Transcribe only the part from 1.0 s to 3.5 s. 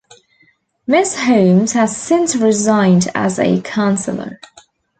Holmes has since resigned as